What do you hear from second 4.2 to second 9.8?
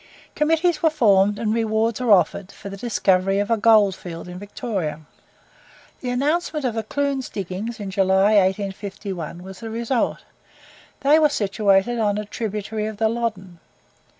in Victoria. The announcement of the Clunes Diggings in July, 1851, was the